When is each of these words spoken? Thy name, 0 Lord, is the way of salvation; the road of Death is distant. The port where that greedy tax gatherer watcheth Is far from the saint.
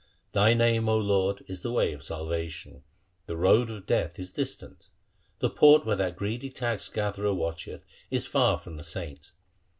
Thy 0.31 0.55
name, 0.55 0.85
0 0.85 0.97
Lord, 0.97 1.43
is 1.47 1.61
the 1.61 1.71
way 1.71 1.93
of 1.93 2.01
salvation; 2.01 2.81
the 3.27 3.37
road 3.37 3.69
of 3.69 3.85
Death 3.85 4.17
is 4.17 4.33
distant. 4.33 4.89
The 5.37 5.49
port 5.51 5.85
where 5.85 5.95
that 5.95 6.15
greedy 6.15 6.49
tax 6.49 6.89
gatherer 6.89 7.35
watcheth 7.35 7.85
Is 8.09 8.25
far 8.25 8.57
from 8.57 8.77
the 8.77 8.83
saint. 8.83 9.31